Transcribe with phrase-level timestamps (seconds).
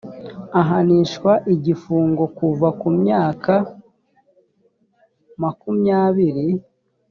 [0.61, 3.53] ahanishwa igifungo kuva ku myaka
[5.41, 6.45] makumyabiri